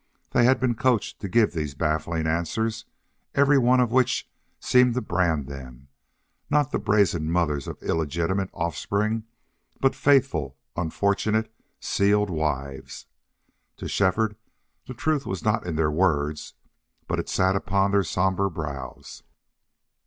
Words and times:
They 0.31 0.45
had 0.45 0.59
been 0.59 0.73
coached 0.73 1.19
to 1.21 1.29
give 1.29 1.53
these 1.53 1.75
baffling 1.75 2.25
answers, 2.25 2.85
every 3.35 3.59
one 3.59 3.79
of 3.79 3.91
which 3.91 4.27
seemed 4.59 4.95
to 4.95 5.01
brand 5.01 5.45
them, 5.45 5.89
not 6.49 6.71
the 6.71 6.79
brazen 6.79 7.29
mothers 7.29 7.67
of 7.67 7.79
illegitimate 7.83 8.49
offspring, 8.51 9.25
but 9.79 9.93
faithful, 9.93 10.57
unfortunate 10.75 11.53
sealed 11.79 12.31
wives. 12.31 13.05
To 13.77 13.87
Shefford 13.87 14.37
the 14.87 14.95
truth 14.95 15.27
was 15.27 15.43
not 15.45 15.67
in 15.67 15.75
their 15.75 15.91
words, 15.91 16.55
but 17.07 17.19
it 17.19 17.29
sat 17.29 17.55
upon 17.55 17.91
their 17.91 18.01
somber 18.03 18.49
brows. 18.49 19.21